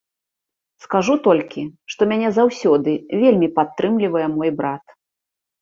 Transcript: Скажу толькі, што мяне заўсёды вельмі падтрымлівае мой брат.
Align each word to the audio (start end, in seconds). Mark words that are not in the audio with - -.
Скажу 0.85 1.17
толькі, 1.27 1.61
што 1.95 2.01
мяне 2.13 2.31
заўсёды 2.39 2.97
вельмі 3.25 3.53
падтрымлівае 3.59 4.27
мой 4.39 4.51
брат. 4.65 4.85